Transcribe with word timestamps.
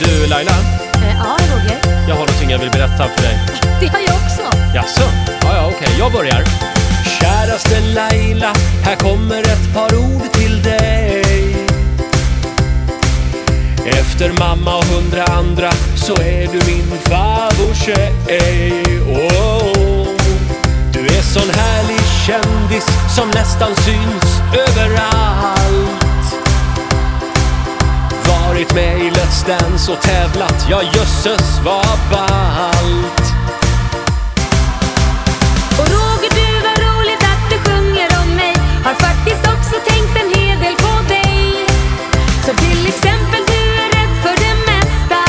Du 0.00 0.26
Laila, 0.26 0.52
Eh, 0.94 1.16
Ja, 1.18 1.36
Roger. 1.54 1.80
jag 2.08 2.14
har 2.14 2.20
någonting 2.26 2.50
jag 2.50 2.58
vill 2.58 2.70
berätta 2.70 3.08
för 3.08 3.22
dig. 3.22 3.38
Det 3.80 3.86
har 3.86 3.98
jag 4.00 4.14
också. 4.16 4.58
Jaså? 4.74 5.02
Ja, 5.42 5.54
ja, 5.56 5.66
okej, 5.76 5.88
jag 5.98 6.12
börjar. 6.12 6.44
Käraste 7.20 7.80
Laila, 7.80 8.52
här 8.84 8.96
kommer 8.96 9.40
ett 9.42 9.74
par 9.74 9.94
ord 9.94 10.32
till 10.32 10.62
dig. 10.62 11.56
Efter 13.86 14.32
mamma 14.32 14.76
och 14.76 14.84
hundra 14.84 15.24
andra 15.24 15.70
så 15.96 16.14
är 16.14 16.48
du 16.52 16.72
min 16.72 16.98
favorittjej. 17.04 18.12
Oh, 19.08 20.06
du 20.92 21.00
är 21.06 21.22
sån 21.22 21.50
härlig 21.50 22.00
kändis 22.26 22.86
som 23.16 23.28
nästan 23.28 23.76
syns 23.76 24.40
överallt. 24.68 25.53
Varit 28.64 28.74
med 28.74 28.98
i 28.98 29.10
Let's 29.10 29.46
Dance 29.46 29.92
och 29.92 30.02
tävlat, 30.02 30.66
ja 30.70 30.82
jösses 30.82 31.60
vad 31.64 31.98
ballt. 32.10 33.22
Och 35.78 35.88
Roger, 35.94 36.30
du 36.40 36.48
var 36.66 36.76
roligt 36.86 37.22
att 37.32 37.50
du 37.50 37.56
sjunger 37.70 38.08
om 38.22 38.36
mig. 38.36 38.54
Har 38.84 38.94
faktiskt 38.94 39.44
också 39.54 39.76
tänkt 39.90 40.14
en 40.22 40.40
hel 40.40 40.58
del 40.58 40.74
på 40.74 40.94
dig. 41.08 41.66
Så 42.46 42.52
till 42.64 42.86
exempel, 42.86 43.42
du 43.46 43.60
är 43.84 43.88
rädd 43.96 44.14
för 44.24 44.34
det 44.44 44.56
mesta. 44.72 45.20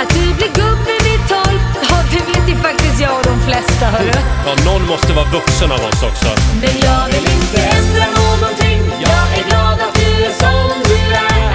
Att 0.00 0.08
du 0.08 0.34
blir 0.34 0.52
gubbe 0.60 0.94
vid 1.06 1.20
tolv, 1.28 1.60
ja 1.90 1.96
det 2.10 2.22
vet 2.30 2.48
ju 2.48 2.56
faktiskt 2.56 3.00
jag 3.00 3.16
och 3.18 3.24
de 3.24 3.40
flesta 3.48 3.86
hörru. 3.86 4.20
Ja, 4.46 4.52
någon 4.70 4.86
måste 4.86 5.12
vara 5.12 5.26
vuxen 5.26 5.72
av 5.72 5.80
oss 5.88 6.02
också. 6.02 6.30
Men 6.62 6.74
jag 6.88 7.04
vill 7.12 7.26
inte 7.38 7.58
ändra 7.78 8.06
någonting. 8.20 8.80
Jag 9.06 9.26
är 9.38 9.44
glad 9.48 9.78
att 9.86 9.94
du 9.94 10.24
är 10.28 10.32
som 10.42 10.68
du 10.90 11.00
är. 11.14 11.47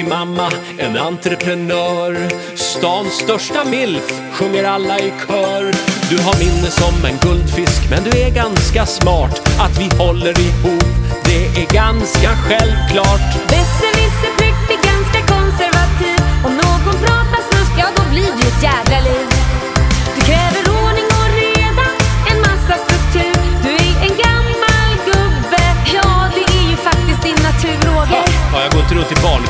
Till 0.00 0.08
mamma, 0.08 0.50
en 0.78 0.96
entreprenör. 0.96 2.28
Stans 2.54 3.12
största 3.12 3.64
milf, 3.64 4.20
sjunger 4.32 4.64
alla 4.64 4.98
i 4.98 5.12
kör. 5.26 5.72
Du 6.10 6.18
har 6.22 6.38
minne 6.38 6.70
som 6.70 7.04
en 7.04 7.18
guldfisk, 7.22 7.90
men 7.90 8.04
du 8.04 8.10
är 8.20 8.30
ganska 8.30 8.86
smart. 8.86 9.40
Att 9.58 9.78
vi 9.78 9.96
håller 9.96 10.40
ihop, 10.40 10.84
det 11.24 11.62
är 11.62 11.72
ganska 11.72 12.28
självklart. 12.28 13.50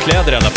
Kläder 0.01 0.33
i 0.33 0.37
alla 0.37 0.50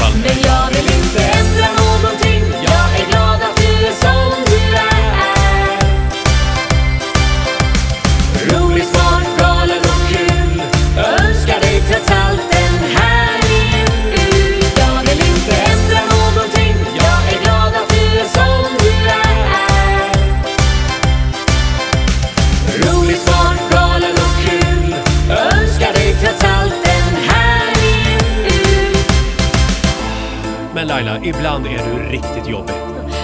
Laila, 30.93 31.17
ibland 31.23 31.65
är 31.65 31.81
du 31.89 32.09
riktigt 32.09 32.48
jobbig. 32.48 32.76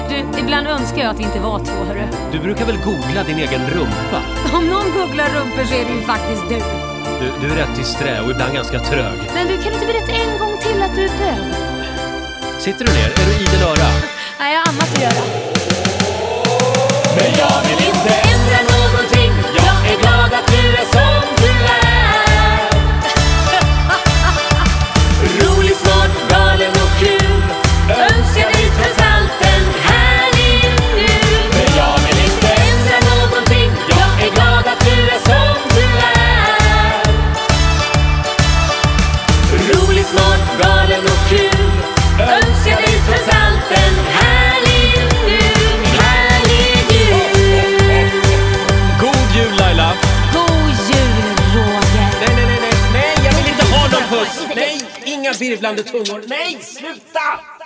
Du, 0.09 0.39
ibland 0.39 0.67
önskar 0.67 0.97
jag 0.97 1.09
att 1.09 1.19
vi 1.19 1.23
inte 1.23 1.39
var 1.39 1.59
två, 1.59 1.83
hörru. 1.87 2.07
Du 2.31 2.39
brukar 2.39 2.65
väl 2.65 2.77
googla 2.77 3.23
din 3.23 3.37
egen 3.37 3.61
rumpa? 3.69 4.21
Om 4.53 4.67
någon 4.67 4.91
googlar 4.97 5.29
rumpor 5.29 5.63
så 5.63 5.73
är 5.73 5.85
det 5.85 5.93
ju 5.93 6.01
faktiskt 6.01 6.49
du. 6.49 6.55
Du, 7.19 7.47
du 7.47 7.53
är 7.53 7.57
rätt 7.57 7.75
disträ 7.75 8.21
och 8.21 8.31
ibland 8.31 8.53
ganska 8.53 8.79
trög. 8.79 9.19
Men 9.33 9.47
du, 9.47 9.57
kan 9.57 9.73
inte 9.73 9.85
berätta 9.85 10.11
en 10.11 10.39
gång 10.39 10.57
till 10.61 10.81
att 10.81 10.95
du 10.95 11.01
är 11.01 11.09
bög? 11.19 11.53
Sitter 12.59 12.85
du 12.85 12.91
ner? 12.91 13.09
Är 13.09 13.25
du 13.25 13.43
idel 13.43 13.61
öra? 13.67 13.89
Nej, 14.39 14.53
jag 14.53 14.59
har 14.59 14.67
annat 14.67 14.93
att 14.93 15.01
göra. 15.01 15.49
Önskar 42.21 42.81
dig 42.81 42.95
trots 43.07 43.27
allt 43.41 43.71
en 43.71 43.95
härlig 44.17 44.93
jul. 45.27 45.85
Härlig 45.99 46.75
jul. 46.91 48.11
God 49.01 49.27
jul 49.35 49.57
Laila! 49.59 49.93
God 50.33 50.73
jul, 50.89 51.35
Roger. 51.55 52.09
Nej, 52.19 52.35
nej, 52.35 52.45
nej, 52.45 52.59
nej, 52.61 52.73
nej, 52.93 53.15
jag 53.25 53.33
vill 53.37 53.47
inte 53.51 53.65
ha 53.65 53.87
någon 53.87 54.03
puss! 54.09 54.47
Nej, 54.55 54.81
inga 55.05 55.31
virvlande 55.33 55.83
tungor. 55.83 56.23
Nej, 56.27 56.57
sluta! 56.61 57.58